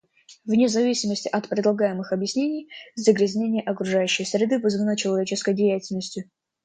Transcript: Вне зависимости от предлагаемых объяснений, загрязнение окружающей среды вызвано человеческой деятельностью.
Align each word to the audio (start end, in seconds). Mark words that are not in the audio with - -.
Вне 0.45 0.67
зависимости 0.67 1.27
от 1.27 1.47
предлагаемых 1.47 2.11
объяснений, 2.11 2.67
загрязнение 2.95 3.61
окружающей 3.61 4.25
среды 4.25 4.57
вызвано 4.57 4.97
человеческой 4.97 5.53
деятельностью. 5.53 6.23